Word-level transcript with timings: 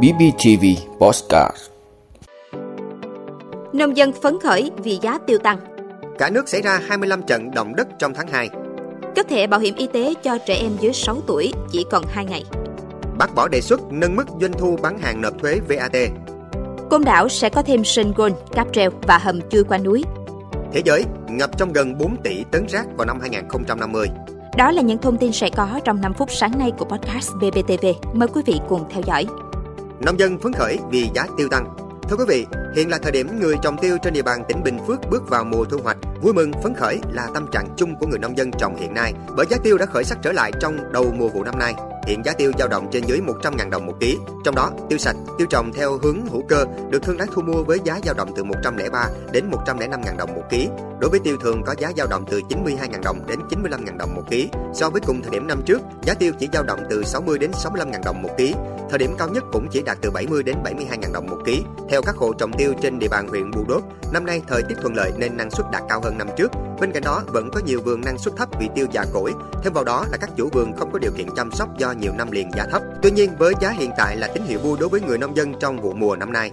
BBTV 0.00 0.64
Postcard 0.98 1.56
Nông 3.72 3.96
dân 3.96 4.12
phấn 4.12 4.40
khởi 4.40 4.70
vì 4.76 4.98
giá 5.02 5.18
tiêu 5.26 5.38
tăng. 5.38 5.58
Cả 6.18 6.30
nước 6.30 6.48
xảy 6.48 6.62
ra 6.62 6.80
25 6.88 7.22
trận 7.22 7.50
động 7.50 7.76
đất 7.76 7.88
trong 7.98 8.14
tháng 8.14 8.26
2. 8.26 8.48
Cấp 9.16 9.26
thẻ 9.28 9.46
bảo 9.46 9.60
hiểm 9.60 9.74
y 9.74 9.86
tế 9.86 10.14
cho 10.22 10.38
trẻ 10.46 10.54
em 10.54 10.70
dưới 10.80 10.92
6 10.92 11.20
tuổi 11.26 11.52
chỉ 11.70 11.84
còn 11.90 12.04
2 12.08 12.24
ngày. 12.24 12.44
Bác 13.18 13.34
bỏ 13.34 13.48
đề 13.48 13.60
xuất 13.60 13.80
nâng 13.92 14.16
mức 14.16 14.24
doanh 14.40 14.52
thu 14.52 14.78
bán 14.82 14.98
hàng 14.98 15.20
nộp 15.20 15.38
thuế 15.38 15.60
VAT. 15.68 15.96
Côn 16.90 17.04
đảo 17.04 17.28
sẽ 17.28 17.48
có 17.48 17.62
thêm 17.62 17.84
sân 17.84 18.12
gôn, 18.16 18.32
cáp 18.52 18.72
treo 18.72 18.90
và 19.02 19.18
hầm 19.18 19.40
chui 19.50 19.64
qua 19.64 19.78
núi. 19.78 20.04
Thế 20.72 20.82
giới 20.84 21.04
ngập 21.28 21.58
trong 21.58 21.72
gần 21.72 21.98
4 21.98 22.16
tỷ 22.24 22.44
tấn 22.50 22.66
rác 22.66 22.86
vào 22.96 23.06
năm 23.06 23.20
2050. 23.20 24.06
Đó 24.56 24.70
là 24.70 24.82
những 24.82 24.98
thông 24.98 25.18
tin 25.18 25.32
sẽ 25.32 25.50
có 25.56 25.80
trong 25.84 26.00
5 26.00 26.14
phút 26.14 26.30
sáng 26.30 26.58
nay 26.58 26.72
của 26.78 26.84
podcast 26.84 27.32
BBTV. 27.34 27.86
Mời 28.12 28.28
quý 28.28 28.42
vị 28.46 28.60
cùng 28.68 28.84
theo 28.90 29.02
dõi. 29.06 29.26
Nông 30.00 30.18
dân 30.18 30.38
phấn 30.38 30.52
khởi 30.52 30.78
vì 30.90 31.10
giá 31.14 31.26
tiêu 31.36 31.48
tăng. 31.50 31.74
Thưa 32.08 32.16
quý 32.16 32.24
vị, 32.28 32.46
hiện 32.76 32.90
là 32.90 32.98
thời 33.02 33.12
điểm 33.12 33.40
người 33.40 33.54
trồng 33.62 33.76
tiêu 33.78 33.96
trên 34.02 34.12
địa 34.12 34.22
bàn 34.22 34.44
tỉnh 34.48 34.62
Bình 34.62 34.78
Phước 34.86 35.00
bước 35.10 35.28
vào 35.28 35.44
mùa 35.44 35.64
thu 35.64 35.78
hoạch. 35.84 35.96
Vui 36.22 36.32
mừng 36.32 36.52
phấn 36.62 36.74
khởi 36.74 36.98
là 37.12 37.28
tâm 37.34 37.46
trạng 37.52 37.68
chung 37.76 37.96
của 38.00 38.06
người 38.06 38.18
nông 38.18 38.38
dân 38.38 38.50
trồng 38.58 38.76
hiện 38.76 38.94
nay, 38.94 39.12
bởi 39.36 39.46
giá 39.50 39.56
tiêu 39.62 39.78
đã 39.78 39.86
khởi 39.86 40.04
sắc 40.04 40.18
trở 40.22 40.32
lại 40.32 40.52
trong 40.60 40.92
đầu 40.92 41.04
mùa 41.18 41.28
vụ 41.28 41.44
năm 41.44 41.58
nay. 41.58 41.74
Hiện 42.06 42.22
giá 42.24 42.32
tiêu 42.32 42.52
dao 42.58 42.68
động 42.68 42.88
trên 42.92 43.04
dưới 43.06 43.20
100.000 43.20 43.70
đồng 43.70 43.86
một 43.86 43.94
ký. 44.00 44.18
Trong 44.44 44.54
đó, 44.54 44.70
tiêu 44.88 44.98
sạch, 44.98 45.16
tiêu 45.38 45.46
trồng 45.50 45.72
theo 45.72 45.98
hướng 46.02 46.26
hữu 46.26 46.42
cơ 46.48 46.64
được 46.90 47.02
thương 47.02 47.18
lái 47.18 47.28
thu 47.34 47.42
mua 47.42 47.62
với 47.62 47.78
giá 47.84 48.00
dao 48.04 48.14
động 48.14 48.32
từ 48.36 48.44
103 48.44 49.08
đến 49.32 49.50
105.000 49.50 50.16
đồng 50.16 50.34
một 50.34 50.42
ký. 50.50 50.68
Đối 51.00 51.10
với 51.10 51.20
tiêu 51.20 51.36
thường 51.40 51.62
có 51.66 51.74
giá 51.78 51.92
dao 51.96 52.06
động 52.06 52.24
từ 52.30 52.40
92.000 52.48 53.02
đồng 53.02 53.26
đến 53.26 53.38
95.000 53.50 53.96
đồng 53.96 54.14
một 54.14 54.22
ký. 54.30 54.48
So 54.74 54.90
với 54.90 55.00
cùng 55.06 55.22
thời 55.22 55.30
điểm 55.30 55.46
năm 55.46 55.62
trước, 55.66 55.82
giá 56.02 56.14
tiêu 56.14 56.32
chỉ 56.38 56.48
dao 56.52 56.62
động 56.62 56.80
từ 56.90 57.04
60 57.04 57.38
đến 57.38 57.50
65.000 57.50 58.02
đồng 58.04 58.22
một 58.22 58.30
ký. 58.38 58.54
Thời 58.90 58.98
điểm 58.98 59.14
cao 59.18 59.28
nhất 59.28 59.44
cũng 59.52 59.68
chỉ 59.70 59.82
đạt 59.82 59.98
từ 60.00 60.10
70 60.10 60.42
đến 60.42 60.56
72.000 60.64 61.12
đồng 61.12 61.26
một 61.26 61.38
ký. 61.44 61.62
Theo 61.88 62.02
các 62.02 62.16
hộ 62.16 62.32
trồng 62.32 62.52
tiêu 62.58 62.72
trên 62.82 62.98
địa 62.98 63.08
bàn 63.08 63.28
huyện 63.28 63.50
Bù 63.50 63.64
Đốt, 63.68 63.82
năm 64.12 64.26
nay 64.26 64.42
thời 64.48 64.62
tiết 64.62 64.74
thuận 64.80 64.94
lợi 64.94 65.12
nên 65.16 65.36
năng 65.36 65.50
suất 65.50 65.66
đạt 65.72 65.82
cao 65.88 66.00
hơn 66.00 66.18
năm 66.18 66.28
trước. 66.36 66.50
Bên 66.82 66.92
cạnh 66.92 67.02
đó, 67.02 67.22
vẫn 67.26 67.50
có 67.52 67.60
nhiều 67.66 67.80
vườn 67.84 68.00
năng 68.00 68.18
suất 68.18 68.36
thấp 68.36 68.48
vì 68.60 68.68
tiêu 68.74 68.86
già 68.92 69.04
cỗi. 69.12 69.32
Thêm 69.62 69.72
vào 69.72 69.84
đó 69.84 70.04
là 70.10 70.16
các 70.20 70.30
chủ 70.36 70.48
vườn 70.52 70.72
không 70.76 70.90
có 70.92 70.98
điều 70.98 71.10
kiện 71.16 71.26
chăm 71.36 71.52
sóc 71.52 71.78
do 71.78 71.92
nhiều 71.92 72.12
năm 72.18 72.30
liền 72.30 72.50
giá 72.56 72.66
thấp. 72.70 72.82
Tuy 73.02 73.10
nhiên, 73.10 73.30
với 73.38 73.54
giá 73.60 73.70
hiện 73.70 73.90
tại 73.96 74.16
là 74.16 74.28
tín 74.34 74.42
hiệu 74.46 74.58
vui 74.58 74.76
đối 74.80 74.88
với 74.88 75.00
người 75.00 75.18
nông 75.18 75.36
dân 75.36 75.54
trong 75.60 75.80
vụ 75.80 75.92
mùa 75.92 76.16
năm 76.16 76.32
nay. 76.32 76.50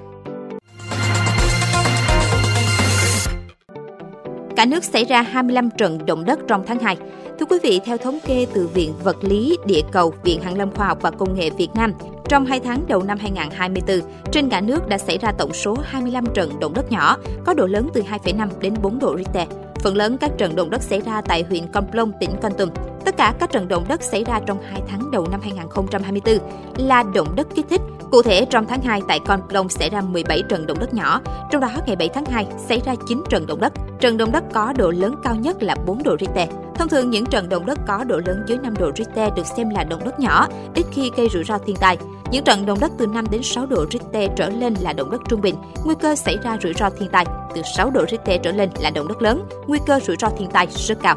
Cả 4.56 4.66
nước 4.66 4.84
xảy 4.84 5.06
ra 5.06 5.22
25 5.22 5.70
trận 5.78 6.06
động 6.06 6.26
đất 6.26 6.40
trong 6.48 6.64
tháng 6.68 6.80
2. 6.80 6.98
Thưa 7.40 7.46
quý 7.46 7.58
vị, 7.64 7.82
theo 7.86 7.98
thống 7.98 8.20
kê 8.26 8.48
từ 8.54 8.68
Viện 8.68 8.94
Vật 9.04 9.18
lý 9.24 9.58
Địa 9.66 9.82
cầu, 9.92 10.14
Viện 10.24 10.42
Hàn 10.42 10.58
lâm 10.58 10.72
Khoa 10.72 10.88
học 10.88 10.98
và 11.02 11.12
Công 11.12 11.36
nghệ 11.36 11.50
Việt 11.50 11.70
Nam, 11.76 11.94
trong 12.30 12.46
2 12.46 12.60
tháng 12.60 12.88
đầu 12.88 13.04
năm 13.04 13.18
2024, 13.22 14.12
trên 14.32 14.50
cả 14.50 14.62
nước 14.62 14.88
đã 14.88 14.98
xảy 14.98 15.18
ra 15.18 15.32
tổng 15.32 15.54
số 15.54 15.78
25 15.84 16.26
trận 16.34 16.60
động 16.60 16.74
đất 16.74 16.92
nhỏ, 16.92 17.18
có 17.46 17.54
độ 17.54 17.66
lớn 17.66 17.90
từ 17.94 18.02
2,5 18.02 18.50
đến 18.62 18.74
4 18.82 19.00
độ 19.00 19.18
Richter. 19.18 19.48
Phần 19.80 19.98
lớn 19.98 20.18
các 20.18 20.32
trận 20.38 20.56
động 20.56 20.70
đất 20.70 20.82
xảy 20.82 21.02
ra 21.02 21.22
tại 21.22 21.44
huyện 21.50 21.72
Con 21.74 21.92
Plong, 21.92 22.12
tỉnh 22.20 22.30
Con 22.42 22.52
Tum. 22.58 22.70
Tất 23.10 23.18
cả 23.18 23.34
các 23.40 23.52
trận 23.52 23.68
động 23.68 23.86
đất 23.88 24.04
xảy 24.04 24.24
ra 24.24 24.40
trong 24.46 24.58
2 24.72 24.82
tháng 24.88 25.12
đầu 25.12 25.28
năm 25.32 25.40
2024 25.42 26.38
là 26.78 27.04
động 27.14 27.36
đất 27.36 27.48
kích 27.56 27.66
thích. 27.70 27.82
Cụ 28.12 28.22
thể, 28.22 28.46
trong 28.46 28.66
tháng 28.68 28.82
2 28.82 29.02
tại 29.08 29.20
Con 29.20 29.42
Plong 29.50 29.70
xảy 29.70 29.90
ra 29.90 30.02
17 30.02 30.42
trận 30.50 30.68
động 30.68 30.80
đất 30.80 30.94
nhỏ, 30.94 31.22
trong 31.52 31.62
đó 31.62 31.70
ngày 31.88 31.96
7 31.96 32.10
tháng 32.10 32.26
2 32.26 32.48
xảy 32.68 32.82
ra 32.86 32.96
9 33.08 33.24
trận 33.30 33.48
động 33.48 33.60
đất. 33.60 33.74
Trận 34.00 34.18
động 34.18 34.32
đất 34.32 34.44
có 34.54 34.74
độ 34.78 34.92
lớn 34.92 35.16
cao 35.24 35.36
nhất 35.36 35.64
là 35.64 35.76
4 35.86 36.04
độ 36.04 36.16
Richter. 36.20 36.50
Thông 36.76 36.90
thường 36.90 37.10
những 37.10 37.26
trận 37.26 37.50
động 37.50 37.66
đất 37.66 37.80
có 37.88 38.04
độ 38.04 38.20
lớn 38.26 38.44
dưới 38.48 38.58
5 38.58 38.74
độ 38.80 38.92
Richter 38.96 39.34
được 39.36 39.46
xem 39.46 39.70
là 39.70 39.84
động 39.84 40.02
đất 40.06 40.20
nhỏ, 40.20 40.48
ít 40.76 40.86
khi 40.92 41.12
gây 41.18 41.28
rủi 41.34 41.44
ro 41.44 41.58
thiên 41.58 41.76
tai. 41.76 41.98
Những 42.32 42.44
trận 42.44 42.66
động 42.66 42.80
đất 42.82 42.92
từ 42.98 43.08
5 43.08 43.26
đến 43.32 43.44
6 43.44 43.66
độ 43.66 43.86
Richter 43.92 44.30
trở 44.36 44.50
lên 44.50 44.74
là 44.82 44.94
động 44.94 45.12
đất 45.12 45.22
trung 45.28 45.42
bình, 45.42 45.56
nguy 45.86 45.96
cơ 46.02 46.16
xảy 46.16 46.38
ra 46.44 46.58
rủi 46.64 46.74
ro 46.74 46.90
thiên 46.90 47.10
tai. 47.10 47.26
Từ 47.56 47.62
6 47.78 47.90
độ 47.90 48.06
Richter 48.12 48.42
trở 48.44 48.52
lên 48.52 48.70
là 48.80 48.90
động 48.90 49.08
đất 49.08 49.22
lớn, 49.22 49.50
nguy 49.68 49.80
cơ 49.86 50.00
rủi 50.00 50.16
ro 50.20 50.30
thiên 50.38 50.50
tai 50.50 50.68
rất 50.68 50.98
cao. 51.02 51.16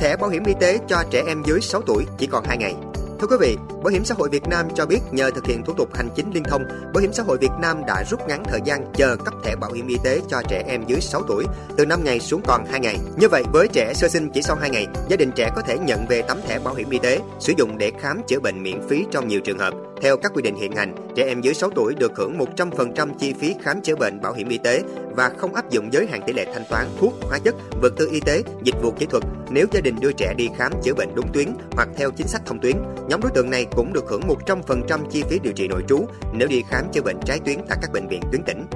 Thẻ 0.00 0.16
bảo 0.16 0.30
hiểm 0.30 0.44
y 0.44 0.54
tế 0.60 0.78
cho 0.88 1.04
trẻ 1.10 1.22
em 1.26 1.42
dưới 1.46 1.60
6 1.60 1.82
tuổi 1.82 2.06
chỉ 2.18 2.26
còn 2.26 2.44
2 2.44 2.56
ngày. 2.56 2.74
Thưa 3.20 3.26
quý 3.26 3.36
vị, 3.40 3.56
Bảo 3.82 3.92
hiểm 3.92 4.04
xã 4.04 4.14
hội 4.18 4.28
Việt 4.28 4.48
Nam 4.48 4.66
cho 4.74 4.86
biết 4.86 5.00
nhờ 5.12 5.30
thực 5.30 5.46
hiện 5.46 5.62
thủ 5.64 5.72
tục 5.72 5.94
hành 5.94 6.08
chính 6.16 6.30
liên 6.34 6.42
thông, 6.44 6.64
Bảo 6.94 7.00
hiểm 7.00 7.12
xã 7.12 7.22
hội 7.22 7.38
Việt 7.38 7.50
Nam 7.60 7.82
đã 7.86 8.04
rút 8.10 8.20
ngắn 8.28 8.42
thời 8.44 8.60
gian 8.64 8.92
chờ 8.94 9.16
cấp 9.24 9.34
thẻ 9.44 9.56
bảo 9.56 9.72
hiểm 9.72 9.86
y 9.86 9.96
tế 10.04 10.20
cho 10.28 10.42
trẻ 10.48 10.64
em 10.66 10.84
dưới 10.86 11.00
6 11.00 11.22
tuổi 11.28 11.44
từ 11.76 11.86
5 11.86 12.04
ngày 12.04 12.20
xuống 12.20 12.40
còn 12.46 12.64
2 12.70 12.80
ngày. 12.80 12.96
Như 13.16 13.28
vậy, 13.28 13.44
với 13.52 13.68
trẻ 13.68 13.92
sơ 13.94 14.08
sinh 14.08 14.30
chỉ 14.30 14.42
sau 14.42 14.56
2 14.56 14.70
ngày, 14.70 14.86
gia 15.08 15.16
đình 15.16 15.30
trẻ 15.34 15.50
có 15.56 15.62
thể 15.62 15.78
nhận 15.78 16.06
về 16.06 16.22
tấm 16.22 16.40
thẻ 16.48 16.58
bảo 16.58 16.74
hiểm 16.74 16.90
y 16.90 16.98
tế, 16.98 17.20
sử 17.40 17.52
dụng 17.56 17.78
để 17.78 17.92
khám 18.00 18.20
chữa 18.28 18.40
bệnh 18.40 18.62
miễn 18.62 18.88
phí 18.88 19.06
trong 19.10 19.28
nhiều 19.28 19.40
trường 19.40 19.58
hợp. 19.58 19.74
Theo 20.02 20.16
các 20.16 20.32
quy 20.34 20.42
định 20.42 20.54
hiện 20.54 20.72
hành, 20.72 20.94
trẻ 21.14 21.24
em 21.24 21.40
dưới 21.40 21.54
6 21.54 21.70
tuổi 21.70 21.94
được 21.94 22.12
hưởng 22.16 22.38
100% 22.38 23.08
chi 23.18 23.34
phí 23.40 23.54
khám 23.62 23.80
chữa 23.80 23.96
bệnh 23.96 24.20
bảo 24.20 24.32
hiểm 24.32 24.48
y 24.48 24.58
tế 24.58 24.82
và 25.16 25.30
không 25.38 25.54
áp 25.54 25.70
dụng 25.70 25.92
giới 25.92 26.06
hạn 26.06 26.20
tỷ 26.26 26.32
lệ 26.32 26.46
thanh 26.54 26.64
toán 26.70 26.86
thuốc, 26.98 27.14
hóa 27.20 27.38
chất, 27.38 27.54
vật 27.82 27.92
tư 27.96 28.08
y 28.12 28.20
tế, 28.20 28.42
dịch 28.62 28.82
vụ 28.82 28.90
kỹ 28.98 29.06
thuật 29.06 29.24
nếu 29.50 29.66
gia 29.72 29.80
đình 29.80 29.96
đưa 30.00 30.12
trẻ 30.12 30.34
đi 30.36 30.48
khám 30.56 30.72
chữa 30.82 30.94
bệnh 30.94 31.14
đúng 31.14 31.32
tuyến 31.32 31.48
hoặc 31.72 31.88
theo 31.96 32.10
chính 32.10 32.28
sách 32.28 32.42
thông 32.46 32.60
tuyến. 32.60 32.76
Nhóm 33.08 33.20
đối 33.20 33.30
tượng 33.30 33.50
này 33.50 33.66
cũng 33.76 33.92
được 33.92 34.04
hưởng 34.08 34.22
100% 34.46 35.04
chi 35.10 35.22
phí 35.30 35.38
điều 35.38 35.52
trị 35.52 35.68
nội 35.68 35.84
trú 35.88 36.06
nếu 36.32 36.48
đi 36.48 36.62
khám 36.68 36.84
chữa 36.92 37.02
bệnh 37.02 37.16
trái 37.24 37.38
tuyến 37.44 37.58
tại 37.68 37.78
các 37.82 37.92
bệnh 37.92 38.08
viện 38.08 38.20
tuyến 38.32 38.42
tỉnh. 38.42 38.66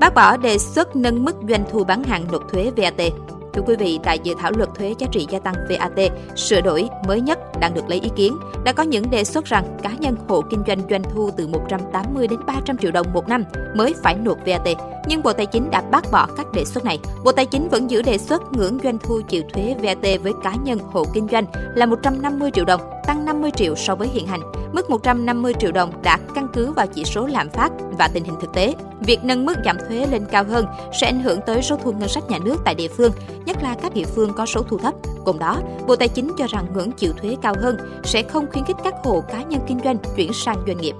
Bác 0.00 0.14
bỏ 0.14 0.36
đề 0.36 0.58
xuất 0.58 0.96
nâng 0.96 1.24
mức 1.24 1.36
doanh 1.48 1.64
thu 1.70 1.84
bán 1.84 2.04
hàng 2.04 2.26
nộp 2.32 2.42
thuế 2.52 2.70
VAT. 2.76 3.12
Thưa 3.54 3.62
quý 3.66 3.76
vị, 3.76 3.98
tại 4.02 4.18
dự 4.22 4.34
thảo 4.38 4.52
luật 4.56 4.68
thuế 4.74 4.94
giá 4.98 5.06
trị 5.12 5.26
gia 5.30 5.38
tăng 5.38 5.54
VAT 5.68 6.12
sửa 6.36 6.60
đổi 6.60 6.88
mới 7.06 7.20
nhất 7.20 7.38
đang 7.60 7.74
được 7.74 7.88
lấy 7.88 8.00
ý 8.00 8.10
kiến, 8.16 8.36
đã 8.64 8.72
có 8.72 8.82
những 8.82 9.10
đề 9.10 9.24
xuất 9.24 9.44
rằng 9.44 9.78
cá 9.82 9.90
nhân 10.00 10.16
hộ 10.28 10.42
kinh 10.50 10.62
doanh 10.66 10.80
doanh 10.90 11.02
thu 11.02 11.30
từ 11.36 11.46
180 11.46 12.26
đến 12.26 12.40
300 12.46 12.78
triệu 12.78 12.90
đồng 12.90 13.06
một 13.12 13.28
năm 13.28 13.44
mới 13.74 13.94
phải 14.02 14.14
nộp 14.14 14.38
VAT. 14.46 14.68
Nhưng 15.06 15.22
Bộ 15.22 15.32
Tài 15.32 15.46
chính 15.46 15.70
đã 15.70 15.82
bác 15.90 16.10
bỏ 16.10 16.26
các 16.36 16.52
đề 16.52 16.64
xuất 16.64 16.84
này. 16.84 16.98
Bộ 17.24 17.32
Tài 17.32 17.46
chính 17.46 17.68
vẫn 17.68 17.90
giữ 17.90 18.02
đề 18.02 18.18
xuất 18.18 18.52
ngưỡng 18.52 18.78
doanh 18.84 18.98
thu 18.98 19.20
chịu 19.28 19.42
thuế 19.52 19.74
VAT 19.82 20.22
với 20.22 20.32
cá 20.42 20.54
nhân 20.64 20.78
hộ 20.92 21.04
kinh 21.14 21.26
doanh 21.32 21.44
là 21.74 21.86
150 21.86 22.50
triệu 22.54 22.64
đồng, 22.64 22.80
tăng 23.06 23.24
50 23.24 23.50
triệu 23.56 23.74
so 23.76 23.94
với 23.94 24.08
hiện 24.08 24.26
hành. 24.26 24.40
Mức 24.72 24.90
150 24.90 25.54
triệu 25.58 25.72
đồng 25.72 26.02
đã 26.02 26.18
căn 26.34 26.48
cứ 26.52 26.72
vào 26.72 26.86
chỉ 26.86 27.04
số 27.04 27.26
lạm 27.26 27.50
phát 27.50 27.72
và 27.98 28.08
tình 28.14 28.24
hình 28.24 28.34
thực 28.40 28.52
tế. 28.54 28.74
Việc 29.00 29.24
nâng 29.24 29.46
mức 29.46 29.54
giảm 29.64 29.76
thuế 29.88 30.06
lên 30.10 30.24
cao 30.30 30.44
hơn 30.44 30.66
sẽ 31.00 31.06
ảnh 31.06 31.22
hưởng 31.22 31.40
tới 31.46 31.62
số 31.62 31.76
thu 31.76 31.92
ngân 31.92 32.08
sách 32.08 32.30
nhà 32.30 32.38
nước 32.44 32.56
tại 32.64 32.74
địa 32.74 32.88
phương, 32.88 33.12
nhất 33.44 33.62
là 33.62 33.76
các 33.82 33.94
địa 33.94 34.04
phương 34.04 34.32
có 34.32 34.46
số 34.46 34.62
thu 34.62 34.78
thấp. 34.78 34.94
Cùng 35.24 35.38
đó, 35.38 35.60
Bộ 35.86 35.96
Tài 35.96 36.08
chính 36.08 36.30
cho 36.38 36.46
rằng 36.46 36.66
ngưỡng 36.74 36.92
chịu 36.92 37.12
thuế 37.12 37.36
cao 37.42 37.54
hơn 37.62 37.76
sẽ 38.04 38.22
không 38.22 38.46
khuyến 38.52 38.64
khích 38.64 38.76
các 38.84 38.94
hộ 39.02 39.20
cá 39.20 39.42
nhân 39.42 39.60
kinh 39.66 39.80
doanh 39.84 39.96
chuyển 40.16 40.32
sang 40.32 40.56
doanh 40.66 40.78
nghiệp. 40.78 40.94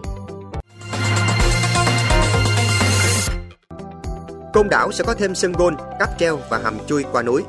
Côn 4.60 4.68
Đảo 4.68 4.92
sẽ 4.92 5.04
có 5.04 5.14
thêm 5.14 5.34
sân 5.34 5.52
gôn, 5.52 5.74
cáp 5.98 6.08
treo 6.18 6.38
và 6.50 6.58
hầm 6.58 6.78
chui 6.86 7.04
qua 7.12 7.22
núi. 7.22 7.42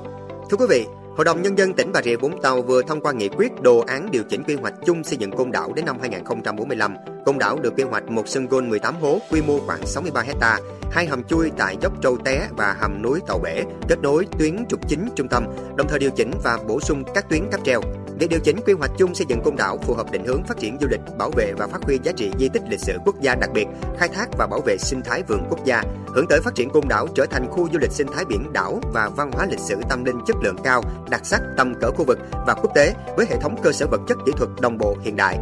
Thưa 0.50 0.58
quý 0.58 0.66
vị, 0.70 0.86
Hội 1.16 1.26
đồng 1.26 1.42
Nhân 1.42 1.58
dân 1.58 1.74
tỉnh 1.74 1.92
Bà 1.92 2.02
Rịa 2.02 2.16
Vũng 2.16 2.42
Tàu 2.42 2.62
vừa 2.62 2.82
thông 2.82 3.02
qua 3.02 3.12
nghị 3.12 3.30
quyết 3.30 3.62
đồ 3.62 3.80
án 3.88 4.12
điều 4.12 4.24
chỉnh 4.24 4.44
quy 4.44 4.56
hoạch 4.56 4.74
chung 4.86 5.04
xây 5.04 5.18
dựng 5.18 5.32
Côn 5.32 5.52
Đảo 5.52 5.74
đến 5.76 5.86
năm 5.86 5.98
2045. 6.02 6.96
Côn 7.26 7.38
Đảo 7.38 7.60
được 7.60 7.74
quy 7.78 7.84
hoạch 7.84 8.10
một 8.10 8.28
sân 8.28 8.48
gôn 8.48 8.70
18 8.70 8.96
hố, 9.02 9.20
quy 9.32 9.42
mô 9.42 9.60
khoảng 9.60 9.86
63 9.86 10.22
hecta, 10.22 10.60
hai 10.92 11.06
hầm 11.06 11.24
chui 11.24 11.52
tại 11.58 11.78
dốc 11.82 12.02
Trâu 12.02 12.18
Té 12.18 12.48
và 12.58 12.76
hầm 12.80 13.02
núi 13.02 13.20
Tàu 13.28 13.40
Bể, 13.44 13.64
kết 13.88 14.00
nối 14.02 14.28
tuyến 14.40 14.66
trục 14.70 14.88
chính 14.88 15.10
trung 15.16 15.28
tâm, 15.28 15.46
đồng 15.76 15.88
thời 15.88 16.00
điều 16.00 16.12
chỉnh 16.12 16.32
và 16.44 16.58
bổ 16.68 16.80
sung 16.80 17.04
các 17.14 17.30
tuyến 17.30 17.50
cáp 17.52 17.64
treo 17.64 17.82
để 18.22 18.28
điều 18.28 18.40
chỉnh 18.40 18.58
quy 18.66 18.74
hoạch 18.74 18.92
chung 18.98 19.16
xây 19.16 19.26
dựng 19.30 19.42
Côn 19.44 19.56
Đảo 19.56 19.78
phù 19.82 19.94
hợp 19.94 20.12
định 20.12 20.26
hướng 20.26 20.44
phát 20.44 20.58
triển 20.60 20.78
du 20.82 20.88
lịch, 20.88 21.00
bảo 21.18 21.32
vệ 21.32 21.54
và 21.54 21.68
phát 21.68 21.84
huy 21.84 22.00
giá 22.04 22.12
trị 22.12 22.32
di 22.40 22.50
tích 22.50 22.62
lịch 22.70 22.80
sử 22.80 22.98
quốc 23.06 23.22
gia 23.22 23.36
đặc 23.36 23.50
biệt, 23.54 23.66
khai 23.98 24.10
thác 24.10 24.28
và 24.38 24.48
bảo 24.48 24.62
vệ 24.66 24.78
sinh 24.78 25.02
thái 25.02 25.24
vườn 25.28 25.44
quốc 25.50 25.66
gia, 25.66 25.84
hướng 26.08 26.28
tới 26.28 26.40
phát 26.42 26.56
triển 26.56 26.70
Côn 26.70 26.84
Đảo 26.90 27.08
trở 27.16 27.26
thành 27.26 27.48
khu 27.52 27.70
du 27.74 27.80
lịch 27.80 27.92
sinh 27.92 28.08
thái 28.16 28.26
biển 28.26 28.54
đảo 28.54 28.80
và 28.94 29.10
văn 29.10 29.32
hóa 29.32 29.46
lịch 29.46 29.60
sử 29.60 29.76
tâm 29.90 30.06
linh 30.06 30.20
chất 30.28 30.36
lượng 30.44 30.56
cao, 30.64 30.84
đặc 31.10 31.26
sắc 31.26 31.42
tầm 31.58 31.74
cỡ 31.82 31.92
khu 31.92 32.06
vực 32.06 32.20
và 32.48 32.54
quốc 32.54 32.72
tế 32.76 32.94
với 33.18 33.26
hệ 33.30 33.38
thống 33.42 33.56
cơ 33.64 33.72
sở 33.72 33.88
vật 33.88 34.02
chất 34.08 34.18
kỹ 34.26 34.32
thuật 34.38 34.50
đồng 34.62 34.78
bộ 34.78 34.96
hiện 35.04 35.16
đại. 35.16 35.40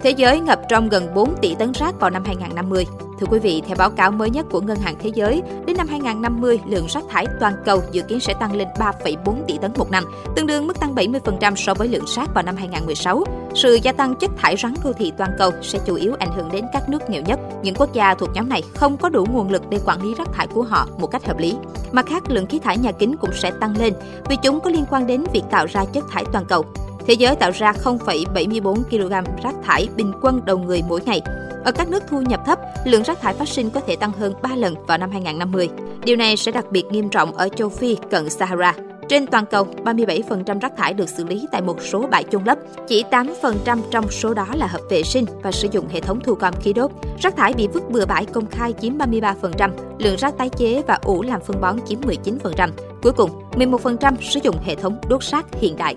Thế 0.00 0.10
giới 0.10 0.40
ngập 0.40 0.60
trong 0.68 0.88
gần 0.88 1.14
4 1.14 1.34
tỷ 1.42 1.54
tấn 1.58 1.72
rác 1.72 2.00
vào 2.00 2.10
năm 2.10 2.24
2050. 2.24 2.84
Thưa 3.20 3.26
quý 3.30 3.38
vị, 3.38 3.62
theo 3.66 3.76
báo 3.78 3.90
cáo 3.90 4.10
mới 4.10 4.30
nhất 4.30 4.46
của 4.50 4.60
Ngân 4.60 4.78
hàng 4.78 4.94
Thế 5.02 5.10
giới, 5.14 5.42
đến 5.66 5.76
năm 5.76 5.88
2050, 5.88 6.60
lượng 6.66 6.86
rác 6.88 7.04
thải 7.08 7.26
toàn 7.40 7.54
cầu 7.64 7.82
dự 7.92 8.02
kiến 8.02 8.20
sẽ 8.20 8.34
tăng 8.40 8.56
lên 8.56 8.68
3,4 8.78 9.34
tỷ 9.46 9.58
tấn 9.58 9.72
một 9.76 9.90
năm, 9.90 10.04
tương 10.36 10.46
đương 10.46 10.66
mức 10.66 10.80
tăng 10.80 10.94
70% 10.94 11.54
so 11.54 11.74
với 11.74 11.88
lượng 11.88 12.04
rác 12.16 12.34
vào 12.34 12.44
năm 12.44 12.56
2016. 12.56 13.24
Sự 13.54 13.78
gia 13.82 13.92
tăng 13.92 14.14
chất 14.14 14.30
thải 14.36 14.56
rắn 14.56 14.74
đô 14.84 14.92
thị 14.92 15.12
toàn 15.18 15.30
cầu 15.38 15.50
sẽ 15.62 15.78
chủ 15.86 15.94
yếu 15.94 16.14
ảnh 16.18 16.32
hưởng 16.36 16.48
đến 16.52 16.64
các 16.72 16.88
nước 16.88 17.10
nghèo 17.10 17.22
nhất. 17.22 17.40
Những 17.62 17.74
quốc 17.74 17.92
gia 17.92 18.14
thuộc 18.14 18.30
nhóm 18.34 18.48
này 18.48 18.62
không 18.74 18.96
có 18.96 19.08
đủ 19.08 19.26
nguồn 19.32 19.50
lực 19.50 19.62
để 19.70 19.80
quản 19.84 20.02
lý 20.02 20.14
rác 20.14 20.28
thải 20.32 20.46
của 20.46 20.62
họ 20.62 20.88
một 20.98 21.06
cách 21.06 21.26
hợp 21.26 21.38
lý. 21.38 21.56
Mặt 21.92 22.06
khác, 22.06 22.22
lượng 22.30 22.46
khí 22.46 22.58
thải 22.58 22.78
nhà 22.78 22.92
kính 22.92 23.16
cũng 23.16 23.32
sẽ 23.32 23.50
tăng 23.60 23.76
lên 23.78 23.92
vì 24.28 24.36
chúng 24.42 24.60
có 24.60 24.70
liên 24.70 24.84
quan 24.90 25.06
đến 25.06 25.24
việc 25.32 25.42
tạo 25.50 25.66
ra 25.66 25.84
chất 25.92 26.04
thải 26.10 26.24
toàn 26.32 26.44
cầu. 26.44 26.64
Thế 27.06 27.14
giới 27.14 27.36
tạo 27.36 27.50
ra 27.50 27.72
0,74 27.72 28.74
kg 28.74 29.42
rác 29.42 29.54
thải 29.64 29.88
bình 29.96 30.12
quân 30.22 30.40
đầu 30.44 30.58
người 30.58 30.82
mỗi 30.88 31.00
ngày. 31.06 31.20
Ở 31.64 31.72
các 31.72 31.88
nước 31.88 32.02
thu 32.08 32.20
nhập 32.20 32.40
thấp, 32.46 32.58
lượng 32.84 33.02
rác 33.02 33.20
thải 33.20 33.34
phát 33.34 33.48
sinh 33.48 33.70
có 33.70 33.80
thể 33.80 33.96
tăng 33.96 34.12
hơn 34.12 34.34
3 34.42 34.56
lần 34.56 34.74
vào 34.86 34.98
năm 34.98 35.10
2050. 35.10 35.68
Điều 36.04 36.16
này 36.16 36.36
sẽ 36.36 36.52
đặc 36.52 36.64
biệt 36.70 36.84
nghiêm 36.90 37.08
trọng 37.08 37.32
ở 37.32 37.48
châu 37.48 37.68
Phi 37.68 37.96
cận 38.10 38.30
Sahara. 38.30 38.74
Trên 39.08 39.26
toàn 39.26 39.46
cầu, 39.46 39.66
37% 39.84 40.60
rác 40.60 40.76
thải 40.76 40.94
được 40.94 41.08
xử 41.08 41.24
lý 41.24 41.46
tại 41.52 41.62
một 41.62 41.82
số 41.82 42.06
bãi 42.10 42.24
chôn 42.30 42.44
lấp. 42.44 42.58
Chỉ 42.88 43.04
8% 43.10 43.78
trong 43.90 44.10
số 44.10 44.34
đó 44.34 44.46
là 44.54 44.66
hợp 44.66 44.80
vệ 44.90 45.02
sinh 45.02 45.24
và 45.42 45.52
sử 45.52 45.68
dụng 45.70 45.88
hệ 45.88 46.00
thống 46.00 46.20
thu 46.20 46.34
gom 46.34 46.54
khí 46.60 46.72
đốt. 46.72 46.90
Rác 47.22 47.36
thải 47.36 47.54
bị 47.54 47.68
vứt 47.68 47.90
bừa 47.90 48.06
bãi 48.06 48.26
công 48.26 48.46
khai 48.46 48.74
chiếm 48.80 48.98
33%, 48.98 49.70
lượng 49.98 50.16
rác 50.16 50.38
tái 50.38 50.48
chế 50.48 50.82
và 50.86 50.98
ủ 51.02 51.22
làm 51.22 51.40
phân 51.40 51.60
bón 51.60 51.76
chiếm 51.86 52.00
19%. 52.00 52.70
Cuối 53.02 53.12
cùng, 53.12 53.30
11% 53.52 54.14
sử 54.20 54.40
dụng 54.42 54.56
hệ 54.64 54.74
thống 54.74 54.98
đốt 55.08 55.22
rác 55.22 55.46
hiện 55.60 55.76
đại. 55.76 55.96